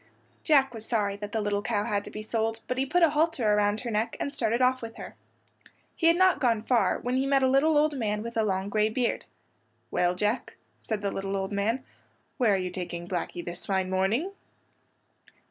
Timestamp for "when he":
6.97-7.27